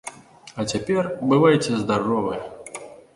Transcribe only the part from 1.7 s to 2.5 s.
здаровы!